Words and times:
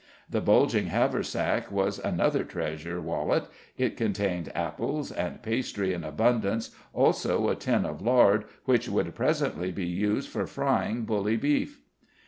The 0.27 0.41
bulging 0.41 0.87
haversack 0.87 1.71
was 1.71 1.99
another 1.99 2.43
treasure 2.43 2.99
wallet; 2.99 3.43
it 3.77 3.95
contained 3.97 4.51
apples 4.55 5.11
and 5.11 5.43
pastry 5.43 5.93
in 5.93 6.03
abundance, 6.03 6.71
also 6.91 7.49
a 7.49 7.55
tin 7.55 7.85
of 7.85 8.01
lard, 8.01 8.45
which 8.65 8.89
would 8.89 9.13
presently 9.13 9.71
be 9.71 9.85
used 9.85 10.27
for 10.29 10.47
frying 10.47 11.03
bully 11.05 11.37
beef. 11.37 11.81